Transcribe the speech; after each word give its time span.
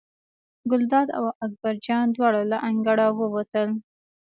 ګلداد 0.71 1.07
او 1.17 1.25
اکبر 1.45 1.75
جان 1.85 2.05
دواړه 2.15 2.41
له 2.51 2.57
انګړه 2.69 3.05
ووتل. 3.19 3.69